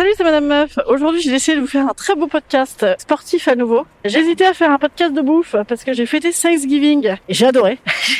Salut, 0.00 0.14
c'est 0.16 0.24
Madame 0.24 0.46
Meuf. 0.46 0.78
Aujourd'hui, 0.86 1.20
j'ai 1.20 1.30
décidé 1.30 1.56
de 1.56 1.60
vous 1.60 1.66
faire 1.66 1.86
un 1.86 1.92
très 1.92 2.14
beau 2.14 2.26
podcast 2.26 2.86
sportif 2.96 3.48
à 3.48 3.54
nouveau. 3.54 3.84
J'hésitais 4.06 4.46
à 4.46 4.54
faire 4.54 4.70
un 4.70 4.78
podcast 4.78 5.12
de 5.12 5.20
bouffe 5.20 5.54
parce 5.68 5.84
que 5.84 5.92
j'ai 5.92 6.06
fêté 6.06 6.32
Thanksgiving 6.32 7.16
et 7.28 7.34
j'ai 7.34 7.44
adoré. 7.44 7.78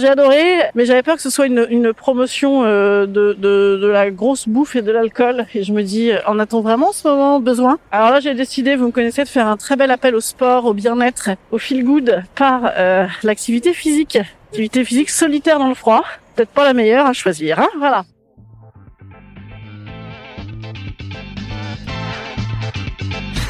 J'ai 0.00 0.08
adoré, 0.08 0.62
mais 0.74 0.84
j'avais 0.84 1.04
peur 1.04 1.14
que 1.14 1.22
ce 1.22 1.30
soit 1.30 1.46
une, 1.46 1.64
une 1.70 1.92
promotion 1.92 2.64
euh, 2.64 3.06
de, 3.06 3.34
de, 3.38 3.78
de 3.80 3.86
la 3.86 4.10
grosse 4.10 4.48
bouffe 4.48 4.74
et 4.74 4.82
de 4.82 4.90
l'alcool. 4.90 5.46
Et 5.54 5.62
je 5.62 5.72
me 5.72 5.84
dis, 5.84 6.10
en 6.26 6.40
a-t-on 6.40 6.60
vraiment 6.60 6.88
en 6.88 6.92
ce 6.92 7.06
moment 7.06 7.38
besoin 7.38 7.78
Alors 7.92 8.10
là, 8.10 8.18
j'ai 8.18 8.34
décidé, 8.34 8.74
vous 8.74 8.86
me 8.86 8.90
connaissez, 8.90 9.22
de 9.22 9.28
faire 9.28 9.46
un 9.46 9.56
très 9.56 9.76
bel 9.76 9.92
appel 9.92 10.16
au 10.16 10.20
sport, 10.20 10.64
au 10.64 10.74
bien-être, 10.74 11.30
au 11.52 11.58
feel 11.58 11.84
good 11.84 12.24
par 12.34 12.72
euh, 12.76 13.06
l'activité 13.22 13.74
physique. 13.74 14.18
Activité 14.50 14.84
physique 14.84 15.10
solitaire 15.10 15.60
dans 15.60 15.68
le 15.68 15.76
froid. 15.76 16.02
Peut-être 16.34 16.50
pas 16.50 16.64
la 16.64 16.74
meilleure 16.74 17.06
à 17.06 17.12
choisir, 17.12 17.60
hein 17.60 17.68
Voilà. 17.78 18.02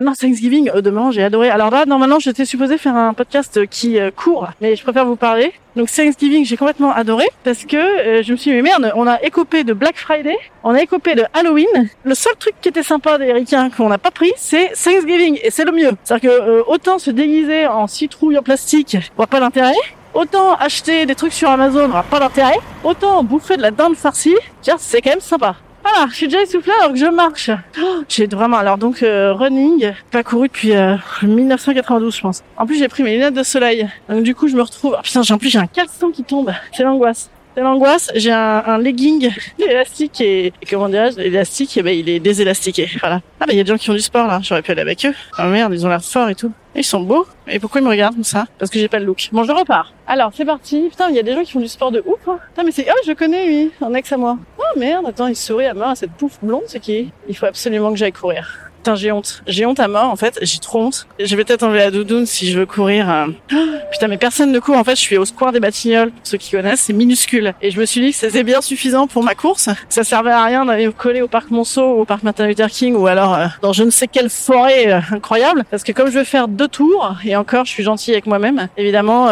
Non, 0.00 0.14
Thanksgiving, 0.14 0.70
euh, 0.74 0.80
demain, 0.80 1.10
j'ai 1.10 1.22
adoré. 1.22 1.50
Alors 1.50 1.70
là, 1.70 1.84
normalement, 1.84 2.18
j'étais 2.18 2.46
supposée 2.46 2.78
faire 2.78 2.96
un 2.96 3.12
podcast 3.12 3.66
qui 3.66 3.98
euh, 3.98 4.10
court, 4.10 4.48
mais 4.62 4.74
je 4.74 4.82
préfère 4.82 5.04
vous 5.04 5.16
parler. 5.16 5.52
Donc 5.76 5.90
Thanksgiving, 5.90 6.46
j'ai 6.46 6.56
complètement 6.56 6.90
adoré 6.90 7.26
parce 7.44 7.66
que 7.66 7.76
euh, 7.76 8.22
je 8.22 8.32
me 8.32 8.36
suis 8.38 8.50
dit, 8.50 8.56
mais 8.56 8.62
merde, 8.62 8.92
on 8.96 9.06
a 9.06 9.22
écopé 9.22 9.62
de 9.62 9.74
Black 9.74 9.98
Friday, 9.98 10.36
on 10.64 10.70
a 10.70 10.80
écopé 10.80 11.14
de 11.16 11.24
Halloween. 11.34 11.90
Le 12.02 12.14
seul 12.14 12.32
truc 12.38 12.54
qui 12.62 12.70
était 12.70 12.82
sympa 12.82 13.18
des 13.18 13.30
ricains 13.30 13.68
qu'on 13.68 13.90
n'a 13.90 13.98
pas 13.98 14.10
pris, 14.10 14.32
c'est 14.36 14.72
Thanksgiving, 14.72 15.38
et 15.42 15.50
c'est 15.50 15.64
le 15.64 15.72
mieux. 15.72 15.90
C'est-à-dire 16.02 16.30
que 16.30 16.34
euh, 16.34 16.62
autant 16.66 16.98
se 16.98 17.10
déguiser 17.10 17.66
en 17.66 17.86
citrouille 17.86 18.38
en 18.38 18.42
plastique, 18.42 18.96
on 19.12 19.16
voit 19.18 19.26
pas 19.26 19.38
l'intérêt. 19.38 19.74
Autant 20.14 20.54
acheter 20.54 21.04
des 21.04 21.14
trucs 21.14 21.34
sur 21.34 21.50
Amazon, 21.50 21.84
on 21.84 21.88
n'a 21.88 22.02
pas 22.02 22.20
d'intérêt. 22.20 22.58
Autant 22.84 23.22
bouffer 23.22 23.58
de 23.58 23.62
la 23.62 23.70
dinde 23.70 23.96
farcie, 23.96 24.36
tiens, 24.62 24.76
c'est 24.78 25.02
quand 25.02 25.10
même 25.10 25.20
sympa. 25.20 25.56
Voilà, 25.82 26.08
je 26.10 26.14
suis 26.14 26.28
déjà 26.28 26.42
essoufflée 26.42 26.72
alors 26.78 26.92
que 26.92 26.98
je 26.98 27.06
marche. 27.06 27.50
Oh, 27.82 28.02
j'ai 28.08 28.26
vraiment 28.26 28.58
alors 28.58 28.78
donc 28.78 29.02
euh, 29.02 29.32
running, 29.32 29.92
pas 30.10 30.22
couru 30.22 30.48
depuis 30.48 30.74
euh, 30.76 30.96
1992 31.22 32.14
je 32.14 32.20
pense. 32.20 32.42
En 32.56 32.66
plus 32.66 32.78
j'ai 32.78 32.88
pris 32.88 33.02
mes 33.02 33.14
lunettes 33.14 33.34
de 33.34 33.42
soleil. 33.42 33.88
Donc 34.08 34.22
du 34.22 34.34
coup 34.34 34.48
je 34.48 34.56
me 34.56 34.62
retrouve. 34.62 34.96
Oh, 34.98 35.02
putain, 35.02 35.22
j'ai 35.22 35.34
en 35.34 35.38
plus 35.38 35.48
j'ai 35.48 35.58
un 35.58 35.66
caleçon 35.66 36.10
qui 36.10 36.22
tombe. 36.22 36.52
C'est 36.72 36.82
l'angoisse. 36.82 37.30
C'est 37.54 37.62
l'angoisse. 37.62 38.10
J'ai 38.14 38.32
un, 38.32 38.62
un 38.64 38.78
legging 38.78 39.28
élastique 39.58 40.20
et, 40.20 40.46
et 40.46 40.52
comment 40.68 40.88
dirais-je 40.88 41.16
L'élastique, 41.18 41.76
eh 41.76 41.82
ben, 41.82 41.90
il 41.96 42.08
est 42.08 42.20
désélastiqué. 42.20 42.88
Voilà. 43.00 43.20
Ah 43.40 43.46
bah 43.46 43.52
il 43.52 43.56
y 43.56 43.60
a 43.60 43.64
des 43.64 43.70
gens 43.70 43.76
qui 43.76 43.90
ont 43.90 43.94
du 43.94 44.00
sport 44.00 44.26
là. 44.26 44.40
J'aurais 44.42 44.62
pu 44.62 44.70
aller 44.70 44.82
avec 44.82 45.04
eux. 45.04 45.14
Oh 45.38 45.42
merde, 45.44 45.72
ils 45.74 45.84
ont 45.84 45.88
l'air 45.88 46.04
forts 46.04 46.28
et 46.28 46.34
tout. 46.34 46.52
Ils 46.76 46.84
sont 46.84 47.00
beaux. 47.00 47.26
Et 47.48 47.58
pourquoi 47.58 47.80
ils 47.80 47.84
me 47.84 47.90
regardent 47.90 48.14
comme 48.14 48.22
ça? 48.24 48.46
Parce 48.58 48.70
que 48.70 48.78
j'ai 48.78 48.86
pas 48.86 49.00
le 49.00 49.04
look. 49.04 49.28
Bon, 49.32 49.42
je 49.42 49.50
repars. 49.50 49.92
Alors, 50.06 50.30
c'est 50.32 50.44
parti. 50.44 50.86
Putain, 50.88 51.08
il 51.10 51.16
y 51.16 51.18
a 51.18 51.22
des 51.22 51.34
gens 51.34 51.42
qui 51.42 51.50
font 51.50 51.58
du 51.60 51.66
sport 51.66 51.90
de 51.90 52.00
ouf. 52.06 52.28
Hein. 52.28 52.38
Putain, 52.50 52.62
mais 52.62 52.70
c'est... 52.70 52.86
Oh, 52.88 53.00
je 53.04 53.12
connais, 53.12 53.46
lui. 53.46 53.70
Un 53.82 53.92
ex 53.94 54.12
à 54.12 54.16
moi. 54.16 54.38
Oh, 54.58 54.78
merde. 54.78 55.04
Attends, 55.08 55.26
il 55.26 55.34
sourit 55.34 55.66
à 55.66 55.72
à 55.72 55.94
cette 55.96 56.12
pouffe 56.12 56.38
blonde. 56.40 56.62
C'est 56.68 56.78
qui? 56.78 57.10
Il 57.28 57.36
faut 57.36 57.46
absolument 57.46 57.90
que 57.90 57.96
j'aille 57.96 58.12
courir. 58.12 58.69
Putain, 58.80 58.94
j'ai 58.94 59.12
honte. 59.12 59.42
J'ai 59.46 59.66
honte 59.66 59.78
à 59.78 59.88
mort, 59.88 60.10
en 60.10 60.16
fait. 60.16 60.38
J'ai 60.40 60.58
trop 60.58 60.84
honte. 60.84 61.06
Je 61.18 61.36
vais 61.36 61.44
peut-être 61.44 61.62
enlever 61.64 61.80
la 61.80 61.90
doudoune 61.90 62.24
si 62.24 62.50
je 62.50 62.58
veux 62.58 62.64
courir. 62.64 63.10
euh. 63.10 63.26
Putain, 63.92 64.08
mais 64.08 64.16
personne 64.16 64.52
ne 64.52 64.58
court. 64.58 64.76
En 64.78 64.84
fait, 64.84 64.96
je 64.96 65.00
suis 65.02 65.18
au 65.18 65.26
square 65.26 65.52
des 65.52 65.60
Batignolles. 65.60 66.10
Pour 66.10 66.20
ceux 66.26 66.38
qui 66.38 66.50
connaissent, 66.52 66.80
c'est 66.80 66.94
minuscule. 66.94 67.52
Et 67.60 67.70
je 67.70 67.78
me 67.78 67.84
suis 67.84 68.00
dit 68.00 68.12
que 68.12 68.16
c'était 68.16 68.42
bien 68.42 68.62
suffisant 68.62 69.06
pour 69.06 69.22
ma 69.22 69.34
course. 69.34 69.68
Ça 69.90 70.02
servait 70.02 70.30
à 70.30 70.42
rien 70.44 70.64
d'aller 70.64 70.90
coller 70.96 71.20
au 71.20 71.28
parc 71.28 71.50
Monceau 71.50 71.82
ou 71.82 72.00
au 72.00 72.04
parc 72.06 72.22
Martin 72.22 72.46
Luther 72.46 72.70
King 72.70 72.94
ou 72.94 73.06
alors 73.06 73.34
euh, 73.34 73.46
dans 73.60 73.74
je 73.74 73.82
ne 73.82 73.90
sais 73.90 74.06
quelle 74.08 74.30
forêt 74.30 74.90
euh, 74.90 75.00
incroyable. 75.12 75.64
Parce 75.70 75.84
que 75.84 75.92
comme 75.92 76.06
je 76.10 76.18
veux 76.18 76.24
faire 76.24 76.48
deux 76.48 76.68
tours, 76.68 77.16
et 77.22 77.36
encore, 77.36 77.66
je 77.66 77.70
suis 77.72 77.82
gentille 77.82 78.14
avec 78.14 78.24
moi-même, 78.26 78.68
évidemment, 78.78 79.28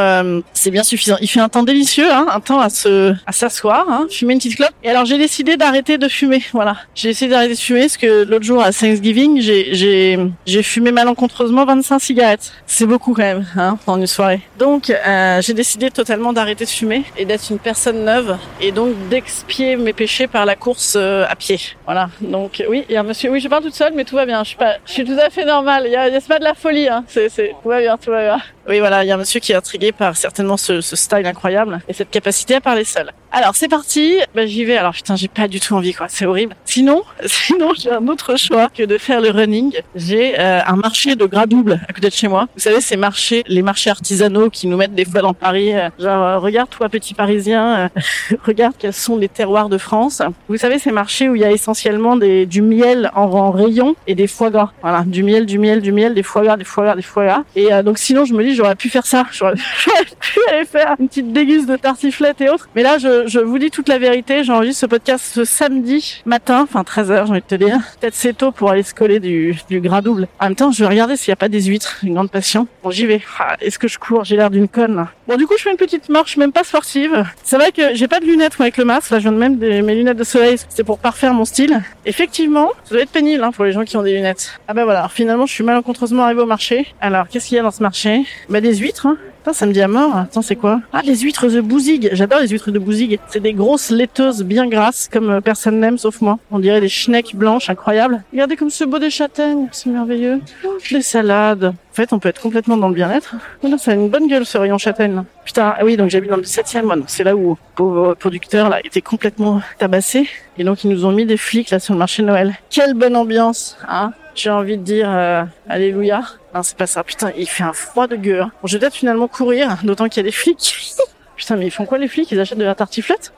c'est 0.53 0.71
bien 0.71 0.83
suffisant. 0.83 1.17
Il 1.23 1.29
fait 1.29 1.41
un 1.41 1.49
temps 1.49 1.63
délicieux, 1.63 2.11
hein, 2.13 2.27
un 2.31 2.41
temps 2.41 2.61
à 2.61 2.69
se, 2.69 3.15
à 3.27 3.33
s'asseoir, 3.33 3.87
hein, 3.89 4.07
fumer 4.11 4.35
une 4.35 4.39
petite 4.41 4.57
clope. 4.57 4.73
Et 4.85 4.91
alors, 4.91 5.07
j'ai 5.07 5.17
décidé 5.17 5.57
d'arrêter 5.57 5.97
de 5.97 6.09
fumer. 6.09 6.43
Voilà. 6.53 6.77
J'ai 6.95 7.09
décidé 7.11 7.31
d'arrêter 7.31 7.55
de 7.55 7.59
fumer 7.59 7.81
parce 7.83 7.97
que 7.97 8.25
l'autre 8.25 8.45
jour 8.45 8.63
à 8.63 8.73
Thanksgiving, 8.73 9.38
j'ai, 9.43 10.63
fumé 10.63 10.93
malencontreusement 10.93 11.65
25 11.65 11.99
cigarettes. 11.99 12.53
C'est 12.67 12.87
beaucoup 12.87 13.15
quand 13.15 13.23
même, 13.23 13.47
hein, 13.57 13.79
une 13.89 14.07
soirée. 14.07 14.41
Donc, 14.59 14.91
euh, 14.91 15.41
j'ai 15.43 15.55
décidé 15.55 15.91
totalement 15.91 16.33
d'arrêter 16.33 16.65
de 16.65 16.71
fumer 16.71 17.05
et 17.17 17.25
d'être 17.25 17.51
une 17.51 17.59
personne 17.59 18.05
neuve 18.05 18.37
et 18.61 18.73
donc 18.73 18.95
d'expier 19.09 19.77
mes 19.77 19.93
péchés 19.93 20.27
par 20.27 20.45
la 20.47 20.57
course 20.57 20.95
euh, 20.97 21.25
à 21.29 21.35
pied. 21.37 21.59
Voilà. 21.85 22.11
Donc, 22.21 22.63
oui, 22.69 22.85
il 22.89 22.93
y 22.95 22.97
a 22.97 23.01
un 23.01 23.05
monsieur, 23.05 23.31
oui, 23.31 23.41
je 23.41 23.49
parle 23.49 23.65
toute 23.65 23.75
seule, 23.75 23.93
mais 23.95 24.05
tout 24.05 24.17
va 24.17 24.27
bien. 24.27 24.43
Je 24.45 24.49
suis 24.51 24.57
pas, 24.57 24.77
je 24.87 24.93
suis 24.93 25.05
tout 25.05 25.19
à 25.21 25.31
fait 25.31 25.45
normale. 25.45 25.85
Il 25.87 25.93
y 25.93 25.97
a, 25.97 26.09
y 26.09 26.17
a- 26.17 26.21
pas 26.29 26.39
de 26.39 26.45
la 26.45 26.55
folie, 26.55 26.89
hein. 26.89 27.05
C'est, 27.09 27.29
tout 27.63 27.69
va 27.69 27.81
bien, 27.81 27.97
tout 27.97 28.11
va 28.11 28.23
bien. 28.23 28.39
Oui, 28.69 28.81
voilà, 28.81 29.03
il 29.03 29.09
y 29.09 29.11
a 29.11 29.15
un 29.15 29.19
monsieur 29.19 29.41
qui 29.41 29.53
est 29.53 29.55
intrigué 29.55 29.93
par 29.93 30.15
certainement 30.17 30.59
ce, 30.59 30.81
style 30.83 31.27
incroyable 31.27 31.81
et 31.89 31.95
cette 31.95 32.11
capacité 32.11 32.57
à 32.57 32.61
parler 32.61 32.85
seul. 32.85 33.13
Alors, 33.31 33.55
c'est 33.55 33.69
parti. 33.69 34.19
Ben, 34.35 34.47
j'y 34.47 34.65
vais. 34.65 34.77
Alors, 34.77 34.93
putain, 34.93 35.17
j'ai 35.17 35.29
pas 35.29 35.49
du 35.49 35.61
tout 35.61 35.75
envie, 35.75 35.93
quoi. 35.93 36.07
C'est 36.09 36.25
horrible. 36.25 36.55
Sinon, 36.65 37.03
sinon, 37.27 37.73
j'ai 37.79 37.91
un 37.91 38.07
autre 38.09 38.37
choix 38.37 38.69
que 38.69 38.83
de 38.83 38.97
faire 38.99 39.21
le 39.21 39.31
running. 39.31 39.75
J'ai 39.95 40.39
euh, 40.39 40.61
un 40.67 40.77
marché 40.77 41.15
de 41.15 41.25
gras 41.27 41.47
double 41.47 41.81
à 41.89 41.93
côté 41.93 42.09
de 42.09 42.13
chez 42.15 42.29
moi. 42.29 42.49
Vous 42.55 42.63
savez, 42.63 42.81
ces 42.81 42.97
marchés, 42.97 43.45
les 43.47 43.63
marchés 43.63 43.91
artisanaux 43.91 44.51
qui 44.51 44.67
nous 44.67 44.77
mettent 44.77 44.95
des 44.95 45.05
fois 45.05 45.21
dans 45.21 45.35
Paris. 45.35 45.75
euh, 45.75 45.91
genre, 45.99 46.23
euh, 46.25 46.39
regarde, 46.39 46.71
toi, 46.71 46.89
petit 46.89 47.15
Parisien, 47.15 47.91
euh, 47.97 48.37
regarde 48.45 48.75
quels 48.79 48.95
sont 48.95 49.17
les 49.17 49.29
terroirs 49.29 49.69
de 49.69 49.79
France. 49.79 50.23
Vous 50.49 50.57
savez, 50.57 50.79
ces 50.79 50.93
marchés 50.93 51.29
où 51.29 51.35
il 51.35 51.43
y 51.43 51.45
a 51.45 51.53
essentiellement 51.53 52.17
des, 52.17 52.47
du 52.47 52.63
miel 52.63 53.11
en, 53.15 53.51
rayon 53.51 53.95
et 54.07 54.15
des 54.15 54.27
foie 54.27 54.51
gras. 54.51 54.73
Voilà, 54.83 55.05
du 55.07 55.23
miel, 55.23 55.47
du 55.47 55.59
miel, 55.59 55.83
du 55.83 55.93
miel, 55.93 56.15
des 56.15 56.23
foie 56.23 56.43
gras, 56.43 56.57
des 56.57 56.65
foie 56.65 56.85
gras, 56.85 56.97
des 56.97 57.03
foie 57.03 57.25
gras. 57.25 57.45
Et 57.57 57.69
donc, 57.83 57.99
sinon, 57.99 58.25
je 58.25 58.35
me 58.35 58.43
dis, 58.43 58.58
j'aurais 58.59 58.75
pu 58.75 58.89
faire 58.89 59.07
ça. 59.07 59.25
J'aurais 59.33 59.55
pu 59.55 60.41
aller 60.51 60.65
faire 60.65 60.97
une 60.99 61.09
petite 61.09 61.33
déguste 61.33 61.69
de 61.69 61.77
tartiflette 61.77 62.41
et 62.41 62.49
autres. 62.51 62.69
Mais 62.75 62.83
là, 62.83 62.99
je, 62.99 63.27
je 63.27 63.39
vous 63.39 63.59
dis 63.59 63.71
toute 63.71 63.89
la 63.89 63.99
vérité. 63.99 64.43
J'enregistre 64.45 64.81
ce 64.81 64.87
podcast 64.87 65.25
ce 65.33 65.45
samedi 65.45 66.23
matin, 66.27 66.63
enfin 66.63 66.83
13h, 66.83 67.27
j'ai 67.27 67.31
envie 67.31 67.41
de 67.41 67.47
te 67.47 67.55
dire. 67.55 67.79
Peut-être 68.01 68.15
c'est 68.15 68.37
tôt 68.37 68.51
pour 68.53 68.71
aller 68.71 68.83
se 68.83 68.95
coller 68.95 69.21
du, 69.21 69.57
du 69.71 69.81
gras 69.81 70.01
double. 70.01 70.27
En 70.41 70.47
même 70.47 70.57
temps, 70.57 70.71
je 70.73 70.81
vais 70.83 70.89
regarder 70.89 71.17
s'il 71.17 71.31
n'y 71.31 71.35
a 71.35 71.37
pas 71.37 71.49
des 71.49 71.63
huîtres. 71.63 71.99
Une 72.03 72.15
grande 72.15 72.31
passion. 72.31 72.67
Bon, 72.83 72.91
j'y 72.91 73.07
vais. 73.07 73.21
Ah, 73.39 73.57
Est-ce 73.61 73.79
que 73.79 73.87
je 73.89 73.99
cours? 73.99 74.25
J'ai 74.25 74.37
l'air 74.37 74.51
d'une 74.51 74.69
conne. 74.69 75.07
Bon, 75.29 75.37
du 75.37 75.47
coup, 75.47 75.55
je 75.57 75.63
fais 75.63 75.71
une 75.71 75.77
petite 75.77 76.09
marche, 76.09 76.37
même 76.37 76.53
pas 76.53 76.65
sportive. 76.65 77.25
C'est 77.45 77.57
vrai 77.57 77.71
que 77.73 77.95
j'ai 77.95 78.09
pas 78.09 78.19
de 78.21 78.25
lunettes 78.27 78.59
moi, 78.59 78.65
avec 78.65 78.77
le 78.77 78.85
masque. 78.85 79.11
Là, 79.11 79.19
je 79.19 79.23
viens 79.23 79.33
de 79.33 79.39
même 79.39 79.57
des, 79.57 79.83
mes 79.83 79.95
lunettes 79.95 80.17
de 80.17 80.25
soleil. 80.25 80.57
C'est 80.69 80.85
pour 80.85 80.99
parfaire 80.99 81.33
mon 81.35 81.45
style. 81.45 81.81
Effectivement, 82.07 82.71
ça 82.85 82.95
doit 82.95 83.03
être 83.03 83.11
pénible 83.11 83.45
hein, 83.45 83.53
pour 83.53 83.65
les 83.65 83.73
gens 83.73 83.85
qui 83.85 83.97
ont 83.97 84.03
des 84.03 84.15
lunettes. 84.15 84.59
Ah 84.67 84.75
bah 84.75 84.85
voilà. 84.85 85.01
Alors, 85.01 85.13
finalement, 85.13 85.47
je 85.47 85.53
suis 85.53 85.65
malencontreusement 85.65 86.25
arrivée 86.25 86.41
au 86.43 86.47
marché. 86.47 86.87
Alors, 87.01 87.29
qu'est-ce 87.29 87.47
qu'il 87.49 87.57
y 87.57 87.61
a 87.61 87.63
dans 87.63 87.71
ce 87.71 87.83
marché? 87.83 88.25
Bah 88.49 88.61
des 88.63 88.77
huîtres. 88.77 89.07
Hein. 89.07 89.19
Putain, 89.39 89.53
ça 89.53 89.67
me 89.67 89.73
dit 89.73 89.83
à 89.83 89.89
mort. 89.89 90.17
Attends, 90.17 90.43
c'est 90.43 90.57
quoi? 90.57 90.81
Ah, 90.93 91.03
les 91.05 91.17
huîtres 91.17 91.49
de 91.49 91.61
Bouzig. 91.61 92.09
J'adore 92.13 92.41
les 92.41 92.49
huîtres 92.49 92.71
de 92.71 92.79
Bouzig. 92.79 93.21
C'est 93.29 93.41
des 93.41 93.53
grosses 93.53 93.91
laiteuses 93.91 94.43
bien 94.43 94.67
grasses, 94.67 95.09
comme 95.13 95.31
euh, 95.31 95.41
personne 95.41 95.81
n'aime 95.81 95.99
sauf 95.99 96.21
moi. 96.23 96.39
On 96.51 96.59
dirait 96.59 96.81
des 96.81 96.89
schnecks 96.89 97.35
blanches, 97.35 97.69
incroyables. 97.69 98.23
Regardez 98.33 98.57
comme 98.57 98.71
ce 98.71 98.85
beau 98.85 98.99
des 98.99 99.11
châtaignes, 99.11 99.69
c'est 99.71 99.91
merveilleux. 99.91 100.41
Oh, 100.65 100.77
des 100.91 101.03
salades. 101.03 101.65
En 101.67 101.95
fait, 101.95 102.13
on 102.13 102.19
peut 102.19 102.29
être 102.31 102.41
complètement 102.41 102.77
dans 102.77 102.89
le 102.89 102.95
bien-être. 102.95 103.35
Oh 103.63 103.69
non, 103.69 103.77
ça 103.77 103.91
a 103.91 103.95
une 103.95 104.09
bonne 104.09 104.29
gueule 104.29 104.47
ce 104.47 104.57
rayon 104.57 104.79
châtaigne. 104.79 105.15
Là. 105.15 105.25
Putain, 105.45 105.75
ah 105.79 105.85
oui, 105.85 105.97
donc 105.97 106.09
j'habite 106.09 106.31
dans 106.31 106.37
le 106.37 106.43
17e, 106.43 106.83
moi. 106.85 106.97
donc 106.97 107.07
C'est 107.09 107.25
là 107.25 107.37
où 107.37 107.51
le 107.51 107.57
pauvre 107.75 108.15
producteur 108.15 108.69
là 108.69 108.81
était 108.83 109.03
complètement 109.03 109.61
tabassé. 109.79 110.29
Et 110.57 110.65
donc 110.65 110.85
ils 110.85 110.91
nous 110.91 111.05
ont 111.05 111.13
mis 111.13 111.27
des 111.27 111.37
flics 111.37 111.71
là 111.71 111.79
sur 111.81 111.95
le 111.95 111.99
marché 111.99 112.23
de 112.23 112.29
Noël. 112.29 112.55
Quelle 112.71 112.95
bonne 112.95 113.17
ambiance, 113.17 113.77
hein 113.89 114.13
J'ai 114.35 114.51
envie 114.51 114.79
de 114.79 114.83
dire 114.83 115.09
euh, 115.11 115.45
alléluia. 115.69 116.23
Non, 116.55 116.63
c'est 116.63 116.77
pas 116.77 116.87
ça. 116.87 117.05
Putain, 117.05 117.33
il 117.37 117.49
fait 117.49 117.65
un 117.65 117.73
froid 117.73 118.07
de 118.07 118.17
gueule. 118.17 118.47
Bon, 118.63 118.67
je 118.67 118.77
vais 118.77 118.81
peut-être 118.81 118.95
finalement 118.95 119.29
courir, 119.29 119.77
d'autant 119.83 120.09
qu'il 120.09 120.19
y 120.19 120.21
a 120.21 120.29
des 120.29 120.33
flics. 120.33 120.97
Putain, 121.37 121.57
mais 121.57 121.67
ils 121.67 121.71
font 121.71 121.87
quoi 121.87 121.99
les 121.99 122.09
flics? 122.09 122.31
Ils 122.33 122.41
achètent 122.41 122.59
de 122.59 122.65
la 122.65 122.75
tartiflette? 122.75 123.33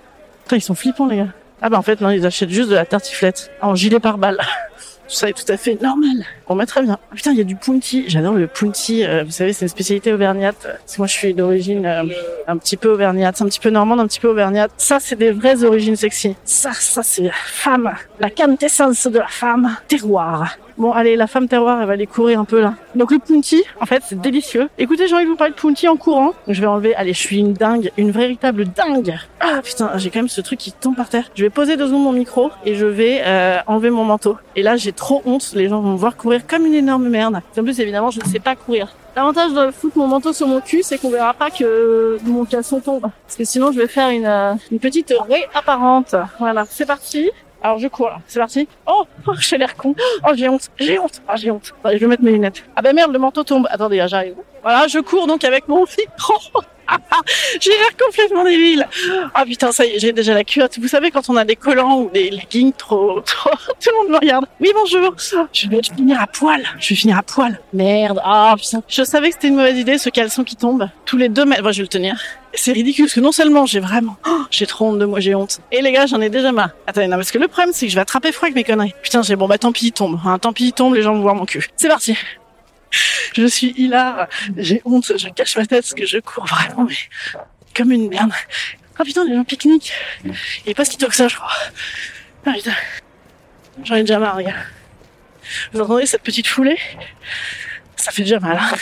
Putain, 0.44 0.56
ils 0.56 0.62
sont 0.62 0.74
flippants 0.74 1.06
les 1.06 1.18
gars. 1.18 1.28
Ah 1.62 1.68
bah 1.68 1.78
en 1.78 1.82
fait 1.82 2.00
non, 2.00 2.08
ils 2.10 2.24
achètent 2.24 2.50
juste 2.50 2.70
de 2.70 2.74
la 2.74 2.86
tartiflette 2.86 3.50
en 3.60 3.74
gilet 3.74 4.00
pare-balles. 4.00 4.38
Tout 5.08 5.16
ça 5.16 5.28
est 5.28 5.32
tout 5.32 5.52
à 5.52 5.56
fait 5.56 5.76
normal. 5.82 6.24
Bon 6.48 6.54
bah 6.54 6.66
très 6.66 6.82
bien. 6.82 6.96
Ah, 7.10 7.14
putain, 7.16 7.32
il 7.32 7.38
y 7.38 7.40
a 7.40 7.44
du 7.44 7.56
punti. 7.56 8.04
J'adore 8.06 8.34
le 8.34 8.46
punti. 8.46 9.04
Euh, 9.04 9.24
vous 9.24 9.32
savez, 9.32 9.52
c'est 9.52 9.64
une 9.64 9.68
spécialité 9.68 10.12
auvergnate. 10.12 10.56
Parce 10.62 10.94
que 10.94 10.98
moi, 10.98 11.08
je 11.08 11.12
suis 11.12 11.34
d'origine 11.34 11.84
euh, 11.84 12.04
un 12.46 12.56
petit 12.56 12.76
peu 12.76 12.92
auvergnate, 12.92 13.42
un 13.42 13.46
petit 13.46 13.58
peu 13.58 13.70
normande, 13.70 13.98
un 13.98 14.06
petit 14.06 14.20
peu 14.20 14.28
auvergnate. 14.28 14.70
Ça, 14.76 14.98
c'est 15.00 15.16
des 15.16 15.32
vraies 15.32 15.64
origines 15.64 15.96
sexy. 15.96 16.36
Ça, 16.44 16.70
ça, 16.74 17.02
c'est 17.02 17.28
femme. 17.34 17.92
La 18.20 18.30
quintessence 18.30 19.08
de 19.08 19.18
la 19.18 19.26
femme. 19.26 19.76
Terroir. 19.88 20.56
Bon, 20.80 20.92
allez, 20.92 21.14
la 21.14 21.26
femme 21.26 21.46
terroir, 21.46 21.78
elle 21.82 21.86
va 21.86 21.92
aller 21.92 22.06
courir 22.06 22.40
un 22.40 22.46
peu 22.46 22.58
là. 22.58 22.72
Donc 22.94 23.10
le 23.10 23.18
punti, 23.18 23.62
en 23.82 23.84
fait, 23.84 24.02
c'est 24.02 24.18
délicieux. 24.18 24.70
Écoutez, 24.78 25.08
j'ai 25.08 25.14
envie 25.14 25.26
de 25.26 25.28
vous 25.28 25.36
parler 25.36 25.52
de 25.52 25.58
punti 25.58 25.86
en 25.86 25.96
courant. 25.96 26.28
Donc, 26.46 26.54
je 26.54 26.60
vais 26.62 26.66
enlever, 26.66 26.94
allez, 26.94 27.12
je 27.12 27.18
suis 27.18 27.36
une 27.36 27.52
dingue, 27.52 27.92
une 27.98 28.10
véritable 28.10 28.64
dingue. 28.64 29.18
Ah 29.40 29.60
putain, 29.62 29.90
j'ai 29.96 30.08
quand 30.08 30.20
même 30.20 30.30
ce 30.30 30.40
truc 30.40 30.58
qui 30.58 30.72
tombe 30.72 30.96
par 30.96 31.10
terre. 31.10 31.28
Je 31.34 31.44
vais 31.44 31.50
poser 31.50 31.76
deux 31.76 31.88
secondes 31.88 32.04
mon 32.04 32.12
micro 32.12 32.50
et 32.64 32.76
je 32.76 32.86
vais 32.86 33.20
euh, 33.26 33.58
enlever 33.66 33.90
mon 33.90 34.04
manteau. 34.04 34.38
Et 34.56 34.62
là, 34.62 34.76
j'ai 34.76 34.92
trop 34.92 35.20
honte. 35.26 35.52
Les 35.54 35.68
gens 35.68 35.82
vont 35.82 35.92
me 35.92 35.98
voir 35.98 36.16
courir 36.16 36.46
comme 36.46 36.64
une 36.64 36.72
énorme 36.72 37.10
merde. 37.10 37.42
En 37.58 37.62
plus, 37.62 37.78
évidemment, 37.78 38.10
je 38.10 38.20
ne 38.20 38.24
sais 38.24 38.40
pas 38.40 38.56
courir. 38.56 38.88
L'avantage 39.14 39.52
de 39.52 39.70
foutre 39.72 39.98
mon 39.98 40.06
manteau 40.06 40.32
sur 40.32 40.46
mon 40.46 40.62
cul, 40.62 40.82
c'est 40.82 40.96
qu'on 40.96 41.10
verra 41.10 41.34
pas 41.34 41.50
que 41.50 42.16
mon 42.24 42.46
caleçon 42.46 42.80
tombe. 42.80 43.02
Parce 43.02 43.36
que 43.36 43.44
sinon, 43.44 43.70
je 43.70 43.78
vais 43.78 43.86
faire 43.86 44.08
une, 44.08 44.24
euh, 44.24 44.54
une 44.72 44.78
petite 44.78 45.12
réapparente. 45.28 46.14
Voilà, 46.38 46.64
c'est 46.70 46.86
parti. 46.86 47.30
Alors 47.62 47.78
je 47.78 47.88
cours 47.88 48.08
là, 48.08 48.20
c'est 48.26 48.38
parti. 48.38 48.66
Oh, 48.86 49.04
oh 49.26 49.32
j'ai 49.38 49.58
l'air 49.58 49.76
con. 49.76 49.94
Oh 50.26 50.32
j'ai 50.34 50.48
honte, 50.48 50.70
j'ai 50.78 50.98
honte, 50.98 51.20
ah 51.28 51.36
j'ai 51.36 51.50
honte. 51.50 51.74
Attendez, 51.80 51.96
je 51.96 52.00
vais 52.00 52.06
mettre 52.06 52.22
mes 52.22 52.32
lunettes. 52.32 52.64
Ah 52.74 52.82
ben 52.82 52.94
merde, 52.94 53.12
le 53.12 53.18
manteau 53.18 53.44
tombe. 53.44 53.66
Attendez, 53.70 54.02
j'arrive. 54.08 54.36
Voilà, 54.62 54.86
je 54.88 54.98
cours 54.98 55.26
donc 55.26 55.44
avec 55.44 55.68
mon 55.68 55.80
micro. 55.80 56.62
j'ai 57.60 57.70
l'air 57.70 57.96
complètement 58.02 58.44
débile. 58.44 58.86
Ah 59.34 59.44
putain, 59.44 59.72
ça 59.72 59.84
y 59.84 59.90
est, 59.90 59.98
j'ai 59.98 60.12
déjà 60.12 60.32
la 60.32 60.42
culotte. 60.42 60.78
Vous 60.78 60.88
savez 60.88 61.10
quand 61.10 61.28
on 61.28 61.36
a 61.36 61.44
des 61.44 61.56
collants 61.56 62.00
ou 62.00 62.10
des 62.10 62.30
leggings 62.30 62.72
trop, 62.72 63.20
trop, 63.26 63.50
tout 63.50 63.90
le 63.90 63.98
monde 63.98 64.12
me 64.12 64.18
regarde. 64.18 64.46
Oui 64.60 64.72
bonjour. 64.74 65.14
Je 65.52 65.68
vais 65.68 65.82
finir 65.82 66.20
à 66.20 66.26
poil. 66.26 66.62
Je 66.78 66.88
vais 66.88 66.96
finir 66.96 67.18
à 67.18 67.22
poil. 67.22 67.60
Merde. 67.74 68.20
Ah 68.24 68.54
putain. 68.56 68.82
Je 68.88 69.02
savais 69.02 69.28
que 69.28 69.34
c'était 69.34 69.48
une 69.48 69.56
mauvaise 69.56 69.78
idée 69.78 69.98
ce 69.98 70.08
caleçon 70.08 70.44
qui 70.44 70.56
tombe 70.56 70.88
tous 71.04 71.18
les 71.18 71.28
deux 71.28 71.44
mètres. 71.44 71.70
Je 71.72 71.78
vais 71.78 71.82
le 71.82 71.88
tenir. 71.88 72.16
C'est 72.52 72.72
ridicule 72.72 73.04
parce 73.04 73.14
que 73.14 73.20
non 73.20 73.32
seulement 73.32 73.64
j'ai 73.64 73.80
vraiment, 73.80 74.16
oh, 74.26 74.42
j'ai 74.50 74.66
trop 74.66 74.88
honte 74.88 74.98
de 74.98 75.04
moi, 75.04 75.20
j'ai 75.20 75.34
honte. 75.34 75.60
Et 75.70 75.82
les 75.82 75.92
gars, 75.92 76.06
j'en 76.06 76.20
ai 76.20 76.30
déjà 76.30 76.50
marre. 76.50 76.70
Attendez, 76.86 77.06
non, 77.06 77.16
parce 77.16 77.30
que 77.30 77.38
le 77.38 77.48
problème 77.48 77.72
c'est 77.72 77.86
que 77.86 77.90
je 77.90 77.96
vais 77.96 78.02
attraper 78.02 78.32
froid 78.32 78.46
avec 78.46 78.56
mes 78.56 78.64
conneries. 78.64 78.94
Putain, 79.02 79.22
j'ai 79.22 79.36
bon 79.36 79.46
bah 79.46 79.58
tant 79.58 79.72
pis, 79.72 79.86
il 79.86 79.92
tombe. 79.92 80.20
Hein, 80.24 80.38
tant 80.38 80.52
pis, 80.52 80.66
il 80.66 80.72
tombe, 80.72 80.94
les 80.94 81.02
gens 81.02 81.14
vont 81.14 81.22
voir 81.22 81.34
mon 81.34 81.46
cul. 81.46 81.68
C'est 81.76 81.88
parti. 81.88 82.16
Je 83.34 83.46
suis 83.46 83.72
hilar, 83.76 84.26
j'ai 84.56 84.82
honte, 84.84 85.12
je 85.16 85.28
cache 85.28 85.56
ma 85.56 85.64
tête 85.64 85.82
parce 85.82 85.94
que 85.94 86.06
je 86.06 86.18
cours 86.18 86.46
vraiment, 86.46 86.84
mais 86.88 86.96
comme 87.76 87.92
une 87.92 88.08
merde. 88.08 88.32
Oh 88.98 89.04
putain, 89.04 89.24
les 89.24 89.34
gens 89.36 89.44
pique-niquent. 89.44 89.92
Il 90.24 90.32
est 90.66 90.74
pas 90.74 90.84
si 90.84 90.98
tôt 90.98 91.06
que 91.06 91.14
ça, 91.14 91.28
je 91.28 91.36
crois. 91.36 91.52
Ah 92.44 92.52
putain. 92.52 92.74
J'en 93.84 93.94
ai 93.94 94.00
déjà 94.00 94.18
marre, 94.18 94.38
les 94.38 94.44
gars. 94.44 94.56
Vous 95.72 95.80
entendez 95.80 96.06
cette 96.06 96.22
petite 96.22 96.48
foulée? 96.48 96.78
Ça 98.00 98.12
fait 98.12 98.22
déjà 98.22 98.40
mal. 98.40 98.58
Hein 98.58 98.76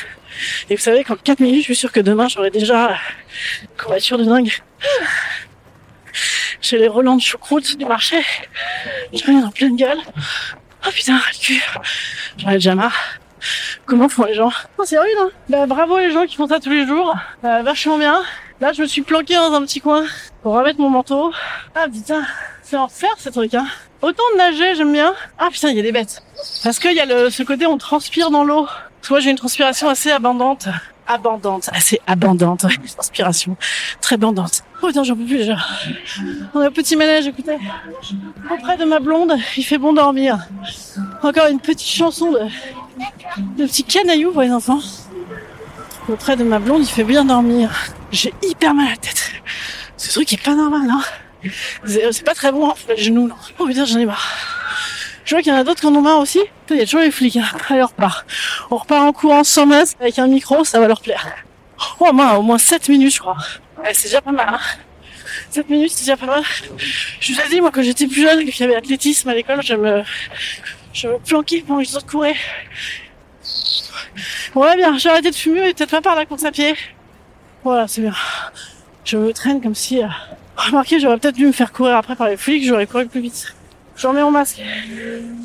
et 0.70 0.76
vous 0.76 0.80
savez 0.80 1.02
qu'en 1.02 1.16
4 1.16 1.40
minutes, 1.40 1.62
je 1.62 1.64
suis 1.64 1.76
sûr 1.76 1.90
que 1.90 1.98
demain, 1.98 2.28
j'aurai 2.28 2.50
déjà 2.50 2.90
une 3.62 3.68
courbature 3.76 4.16
de 4.16 4.24
dingue. 4.24 4.52
J'ai 6.60 6.78
les 6.78 6.86
relents 6.86 7.16
de 7.16 7.22
choucroute 7.22 7.76
du 7.76 7.84
marché. 7.84 8.16
Je 9.12 9.24
rien 9.24 9.44
en 9.44 9.50
pleine 9.50 9.74
gueule. 9.74 9.98
Oh 10.86 10.90
putain, 10.94 11.16
le 11.16 11.38
cul. 11.38 11.62
J'en 12.36 12.50
ai 12.50 12.54
déjà 12.54 12.76
marre. 12.76 12.96
Comment 13.86 14.08
font 14.08 14.24
les 14.24 14.34
gens? 14.34 14.52
Oh, 14.78 14.84
C'est 14.84 14.98
rude, 14.98 15.10
hein 15.20 15.30
bah, 15.48 15.66
Bravo 15.66 15.98
les 15.98 16.12
gens 16.12 16.26
qui 16.26 16.36
font 16.36 16.46
ça 16.46 16.60
tous 16.60 16.70
les 16.70 16.86
jours. 16.86 17.16
Euh, 17.44 17.62
vachement 17.62 17.98
bien. 17.98 18.22
Là, 18.60 18.72
je 18.72 18.82
me 18.82 18.86
suis 18.86 19.02
planqué 19.02 19.34
dans 19.34 19.52
un 19.52 19.62
petit 19.62 19.80
coin 19.80 20.04
pour 20.42 20.54
remettre 20.54 20.80
mon 20.80 20.90
manteau. 20.90 21.32
Ah 21.74 21.86
putain, 21.92 22.24
c'est 22.62 22.76
enfer 22.76 23.10
ce 23.18 23.30
truc, 23.30 23.54
hein. 23.54 23.66
Autant 24.02 24.22
de 24.32 24.38
nager, 24.38 24.76
j'aime 24.76 24.92
bien. 24.92 25.14
Ah 25.38 25.48
putain, 25.50 25.70
il 25.70 25.76
y 25.76 25.80
a 25.80 25.82
des 25.82 25.90
bêtes. 25.92 26.22
Parce 26.62 26.78
qu'il 26.78 26.92
y 26.92 27.00
a 27.00 27.06
le, 27.06 27.30
ce 27.30 27.42
côté, 27.42 27.66
on 27.66 27.78
transpire 27.78 28.30
dans 28.30 28.44
l'eau. 28.44 28.68
Parce 28.98 29.08
que 29.08 29.12
moi, 29.14 29.20
j'ai 29.20 29.30
une 29.30 29.36
transpiration 29.36 29.88
assez 29.88 30.10
abondante. 30.10 30.68
Abondante, 31.10 31.70
assez 31.72 31.98
abondante, 32.06 32.64
ouais, 32.64 32.76
transpiration 32.94 33.56
très 34.02 34.16
abondante. 34.16 34.62
Oh 34.82 34.88
putain, 34.88 35.04
j'en 35.04 35.16
peux 35.16 35.24
plus 35.24 35.38
déjà. 35.38 35.56
On 36.52 36.60
a 36.60 36.66
un 36.66 36.70
petit 36.70 36.96
manège, 36.96 37.26
écoutez. 37.26 37.56
Auprès 38.50 38.76
de 38.76 38.84
ma 38.84 39.00
blonde, 39.00 39.34
il 39.56 39.62
fait 39.64 39.78
bon 39.78 39.94
dormir. 39.94 40.38
Encore 41.22 41.46
une 41.46 41.60
petite 41.60 41.88
chanson 41.88 42.30
de, 42.30 42.40
de 43.56 43.66
petits 43.66 43.84
canailloux 43.84 44.32
pour 44.32 44.42
les 44.42 44.52
enfants. 44.52 44.80
Auprès 46.10 46.36
de 46.36 46.44
ma 46.44 46.58
blonde, 46.58 46.82
il 46.82 46.90
fait 46.90 47.04
bien 47.04 47.24
dormir. 47.24 47.70
J'ai 48.12 48.34
hyper 48.42 48.74
mal 48.74 48.88
à 48.88 48.90
la 48.90 48.96
tête. 48.96 49.30
Ce 49.96 50.12
truc 50.12 50.30
est 50.34 50.42
pas 50.42 50.54
normal, 50.54 50.90
hein. 50.90 51.02
C'est 51.86 52.24
pas 52.24 52.34
très 52.34 52.52
bon 52.52 52.68
hein, 52.68 52.74
pour 52.84 52.94
les 52.94 53.02
genoux, 53.02 53.28
non. 53.28 53.36
Oh 53.58 53.66
putain, 53.66 53.86
j'en 53.86 53.98
ai 53.98 54.04
marre. 54.04 54.57
Je 55.28 55.34
vois 55.34 55.42
qu'il 55.42 55.52
y 55.52 55.54
en 55.54 55.58
a 55.58 55.64
d'autres 55.64 55.80
qui 55.82 55.86
en 55.86 55.94
ont 55.94 56.00
marre 56.00 56.20
aussi. 56.20 56.40
Il 56.70 56.76
y 56.76 56.80
a 56.80 56.84
toujours 56.84 57.02
les 57.02 57.10
flics. 57.10 57.36
Hein. 57.36 57.44
Allez, 57.68 57.82
on 57.82 57.86
repart. 57.86 58.24
On 58.70 58.76
repart 58.76 59.02
en 59.02 59.12
courant 59.12 59.44
sans 59.44 59.66
masque 59.66 59.98
avec 60.00 60.18
un 60.18 60.26
micro, 60.26 60.64
ça 60.64 60.80
va 60.80 60.88
leur 60.88 61.02
plaire. 61.02 61.26
Oh, 62.00 62.14
moi, 62.14 62.38
au 62.38 62.42
moins 62.42 62.56
7 62.56 62.88
minutes, 62.88 63.12
je 63.12 63.20
crois. 63.20 63.36
Ouais, 63.76 63.92
c'est 63.92 64.08
déjà 64.08 64.22
pas 64.22 64.32
mal. 64.32 64.48
Hein. 64.48 64.58
7 65.50 65.68
minutes, 65.68 65.92
c'est 65.92 66.06
déjà 66.06 66.16
pas 66.16 66.24
mal. 66.24 66.42
Je 67.20 67.34
vous 67.34 67.40
ai 67.42 67.48
dit, 67.50 67.60
moi, 67.60 67.70
quand 67.70 67.82
j'étais 67.82 68.06
plus 68.06 68.22
jeune, 68.22 68.42
qu'il 68.46 68.58
y 68.58 68.62
avait 68.62 68.76
athlétisme 68.76 69.28
à 69.28 69.34
l'école, 69.34 69.62
je 69.62 69.74
me, 69.74 70.02
je 70.94 71.08
me 71.08 71.18
planquais 71.18 71.60
pendant 71.60 71.82
que 71.82 71.84
les 71.84 71.94
autres 71.94 72.06
couraient. 72.06 72.36
Voilà, 74.54 74.76
bien, 74.76 74.96
j'ai 74.96 75.10
arrêté 75.10 75.30
de 75.30 75.36
fumer 75.36 75.74
peut-être 75.74 75.90
pas 75.90 76.00
par 76.00 76.16
la 76.16 76.24
course 76.24 76.44
à 76.44 76.52
pied. 76.52 76.74
Voilà, 77.64 77.86
c'est 77.86 78.00
bien. 78.00 78.14
Je 79.04 79.18
me 79.18 79.30
traîne 79.34 79.60
comme 79.60 79.74
si... 79.74 80.02
Euh... 80.02 80.06
Remarquez, 80.56 81.00
j'aurais 81.00 81.18
peut-être 81.18 81.36
dû 81.36 81.46
me 81.46 81.52
faire 81.52 81.70
courir 81.70 81.96
après 81.96 82.16
par 82.16 82.28
les 82.28 82.38
flics, 82.38 82.64
j'aurais 82.64 82.86
couru 82.86 83.06
plus 83.06 83.20
vite. 83.20 83.54
Je 83.98 84.06
remets 84.06 84.22
mon 84.22 84.30
masque. 84.30 84.62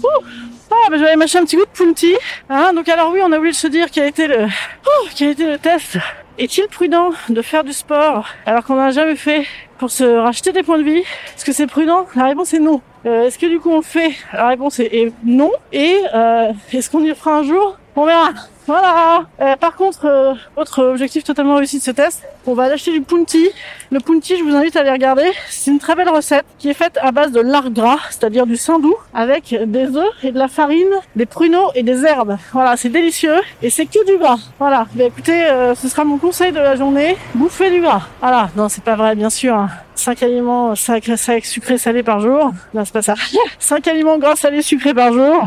Ah, 0.05 0.89
bah, 0.89 0.97
je 0.97 1.01
vais 1.01 1.07
aller 1.07 1.15
mâcher 1.15 1.39
un 1.39 1.43
petit 1.43 1.55
goût 1.55 1.65
de 1.65 1.69
punti. 1.69 2.15
Hein, 2.49 2.73
donc 2.73 2.87
alors 2.87 3.11
oui, 3.11 3.19
on 3.23 3.31
a 3.31 3.37
oublié 3.37 3.51
de 3.51 3.57
se 3.57 3.67
dire 3.67 3.89
quel 3.91 4.07
été 4.07 4.27
le, 4.27 4.45
oh, 4.45 5.07
quel 5.15 5.31
été 5.31 5.45
le 5.47 5.57
test. 5.57 5.97
Est-il 6.37 6.67
prudent 6.67 7.11
de 7.29 7.41
faire 7.41 7.63
du 7.63 7.73
sport 7.73 8.27
alors 8.45 8.63
qu'on 8.63 8.75
n'en 8.75 8.85
a 8.85 8.91
jamais 8.91 9.15
fait 9.15 9.45
pour 9.77 9.91
se 9.91 10.03
racheter 10.03 10.51
des 10.51 10.61
points 10.61 10.77
de 10.77 10.83
vie? 10.83 10.99
Est-ce 10.99 11.45
que 11.45 11.51
c'est 11.51 11.67
prudent? 11.67 12.07
La 12.15 12.25
réponse 12.25 12.53
est 12.53 12.59
non. 12.59 12.81
Euh, 13.05 13.25
est-ce 13.25 13.39
que 13.39 13.47
du 13.47 13.59
coup 13.59 13.71
on 13.71 13.77
le 13.77 13.83
fait? 13.83 14.13
La 14.33 14.47
réponse 14.47 14.79
est 14.79 15.11
non. 15.23 15.51
Et 15.71 15.99
euh, 16.13 16.51
est-ce 16.71 16.89
qu'on 16.89 17.03
y 17.03 17.13
fera 17.15 17.37
un 17.37 17.43
jour? 17.43 17.77
On 17.95 18.05
verra. 18.05 18.29
Voilà. 18.65 19.25
Euh, 19.41 19.55
par 19.57 19.75
contre, 19.75 20.05
euh, 20.05 20.33
autre 20.55 20.83
objectif 20.83 21.23
totalement 21.23 21.55
réussi 21.55 21.79
de 21.79 21.83
ce 21.83 21.91
test, 21.91 22.23
on 22.45 22.53
va 22.53 22.63
acheter 22.63 22.91
du 22.91 23.01
punti. 23.01 23.49
Le 23.91 23.99
punti, 23.99 24.37
je 24.37 24.43
vous 24.43 24.55
invite 24.55 24.75
à 24.75 24.81
aller 24.81 24.91
regarder. 24.91 25.29
C'est 25.49 25.71
une 25.71 25.79
très 25.79 25.95
belle 25.95 26.09
recette 26.09 26.45
qui 26.59 26.69
est 26.69 26.73
faite 26.73 26.97
à 27.01 27.11
base 27.11 27.31
de 27.31 27.41
lard 27.41 27.69
gras, 27.71 27.99
c'est-à-dire 28.09 28.45
du 28.45 28.55
saindoux, 28.57 28.95
avec 29.13 29.55
des 29.67 29.95
œufs 29.95 30.13
et 30.23 30.31
de 30.31 30.39
la 30.39 30.47
farine, 30.47 30.89
des 31.15 31.25
pruneaux 31.25 31.71
et 31.75 31.83
des 31.83 32.05
herbes. 32.05 32.37
Voilà, 32.53 32.77
c'est 32.77 32.89
délicieux 32.89 33.39
et 33.61 33.69
c'est 33.69 33.85
que 33.85 34.05
du 34.05 34.17
gras. 34.17 34.39
Voilà. 34.59 34.87
Mais 34.95 35.07
écoutez, 35.07 35.45
euh, 35.45 35.75
ce 35.75 35.87
sera 35.87 36.03
mon 36.03 36.17
conseil 36.17 36.51
de 36.51 36.59
la 36.59 36.75
journée. 36.75 37.17
Bouffez 37.35 37.69
du 37.69 37.81
gras. 37.81 38.01
Voilà. 38.21 38.49
Non, 38.55 38.69
c'est 38.69 38.83
pas 38.83 38.95
vrai, 38.95 39.15
bien 39.15 39.29
sûr. 39.29 39.55
Hein. 39.55 39.69
5 39.95 40.23
aliments 40.23 40.75
sacrés, 40.75 41.15
sucrés, 41.43 41.77
salés 41.77 42.03
par 42.03 42.19
jour. 42.19 42.51
Non, 42.73 42.83
c'est 42.83 42.93
pas 42.93 43.01
ça. 43.01 43.15
5 43.59 43.87
aliments 43.87 44.17
gras, 44.17 44.35
salés, 44.35 44.61
sucrés 44.61 44.93
par 44.93 45.13
jour. 45.13 45.45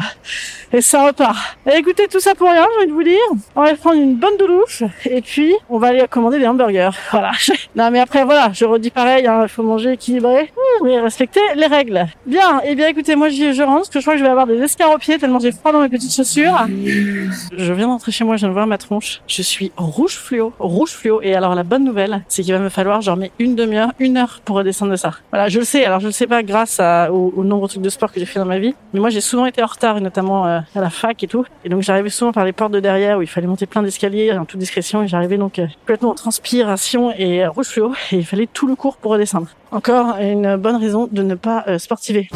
Et 0.73 0.81
ça 0.81 1.05
repart. 1.05 1.37
Et 1.67 1.77
écoutez, 1.79 2.09
tout 2.09 2.21
ça 2.21 2.35
pour 2.35 2.51
rien, 2.51 2.67
j'ai 2.73 2.79
envie 2.79 2.87
de 2.89 2.93
vous 2.93 3.03
On 3.55 3.63
va 3.63 3.75
prendre 3.75 4.01
une 4.01 4.17
bonne 4.17 4.37
doulouche. 4.39 4.83
Et 5.05 5.21
puis, 5.21 5.55
on 5.69 5.79
va 5.79 5.89
aller 5.89 6.05
commander 6.09 6.39
des 6.39 6.47
hamburgers. 6.47 6.91
Voilà. 7.11 7.33
Non, 7.75 7.91
mais 7.91 8.01
après, 8.01 8.25
voilà. 8.25 8.51
Je 8.55 8.65
redis 8.65 8.91
pareil, 8.91 9.27
hein, 9.27 9.41
il 9.43 9.49
faut 9.49 9.63
manger 9.63 9.93
équilibré. 9.93 10.51
Mais 10.83 10.99
respecter 10.99 11.41
les 11.55 11.67
règles. 11.67 12.07
Bien. 12.27 12.61
Et 12.65 12.69
eh 12.71 12.75
bien, 12.75 12.89
écoutez, 12.89 13.17
moi, 13.17 13.29
je 13.29 13.63
rentre 13.63 13.81
parce 13.81 13.89
que 13.91 14.01
je 14.01 14.05
crois 14.05 14.15
que 14.15 14.19
je 14.19 14.25
vais 14.25 14.31
avoir 14.31 14.47
des 14.47 14.59
escaropiers 14.61 15.19
tellement 15.19 15.39
j'ai 15.39 15.53
froid 15.53 15.73
dans 15.73 15.81
mes 15.81 15.89
petites 15.89 16.15
chaussures. 16.15 16.67
Je 17.57 17.73
viens 17.73 17.87
d'entrer 17.87 18.13
chez 18.13 18.25
moi, 18.25 18.37
je 18.37 18.41
viens 18.41 18.49
de 18.49 18.55
voir 18.55 18.67
ma 18.67 18.79
tronche. 18.79 19.21
Je 19.27 19.43
suis 19.43 19.73
rouge 19.77 20.17
fluo. 20.17 20.53
Rouge 20.59 20.91
fluo. 20.91 21.21
Et 21.23 21.35
alors, 21.35 21.55
la 21.55 21.63
bonne 21.63 21.85
nouvelle, 21.85 22.23
c'est 22.29 22.43
qu'il 22.43 22.55
va 22.55 22.61
me 22.61 22.69
falloir, 22.69 23.01
genre, 23.03 23.17
mais 23.17 23.31
une 23.39 23.55
demi-heure, 23.55 23.93
une 23.99 24.17
heure 24.17 24.41
pour 24.45 24.57
redescendre 24.57 24.93
de 24.93 24.97
ça. 24.97 25.13
Voilà, 25.31 25.49
je 25.49 25.59
le 25.59 25.65
sais. 25.65 25.85
Alors 25.85 26.01
je 26.01 26.07
le 26.07 26.13
sais 26.13 26.27
pas 26.27 26.43
grâce 26.43 26.81
à, 26.81 27.13
au, 27.13 27.33
au, 27.37 27.45
nombre 27.45 27.65
de 27.65 27.69
trucs 27.69 27.83
de 27.83 27.89
sport 27.89 28.13
que 28.13 28.21
j'ai 28.21 28.27
fait 28.27 28.39
dans 28.39 28.47
ma 28.47 28.59
vie, 28.59 28.75
mais 28.93 29.01
moi 29.01 29.11
j'ai 29.11 29.21
souvent 29.21 29.47
été 29.47 29.63
en 29.63 29.67
retard, 29.67 30.01
notamment 30.01 30.47
euh, 30.47 30.61
à 30.75 30.81
la 30.81 30.91
fac 30.91 31.23
et 31.23 31.27
tout. 31.27 31.45
Et 31.65 31.69
donc 31.69 31.83
j'arrivais 31.83 32.11
souvent 32.11 32.33
par 32.33 32.45
les 32.45 32.53
portes 32.53 32.73
de 32.73 32.81
derrière 32.81 32.96
où 32.97 33.23
il 33.23 33.29
fallait 33.29 33.47
monter 33.47 33.67
plein 33.67 33.83
d'escaliers 33.83 34.33
en 34.33 34.45
toute 34.45 34.59
discrétion 34.59 35.03
et 35.03 35.09
j'arrivais 35.09 35.39
donc 35.39 35.59
euh, 35.59 35.67
complètement 35.81 36.11
en 36.11 36.15
transpiration 36.15 37.13
et 37.17 37.45
euh, 37.45 37.51
rouge 37.51 37.67
fluo 37.67 37.93
et 38.13 38.17
il 38.17 38.27
fallait 38.27 38.49
tout 38.53 38.67
le 38.67 38.75
cours 38.75 38.97
pour 38.97 39.13
redescendre. 39.13 39.49
Encore 39.71 40.17
une 40.19 40.57
bonne 40.57 40.77
raison 40.77 41.09
de 41.11 41.23
ne 41.23 41.35
pas 41.35 41.65
euh, 41.69 41.79
sportiver. 41.79 42.29